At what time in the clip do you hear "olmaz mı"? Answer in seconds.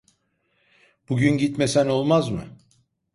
1.87-2.43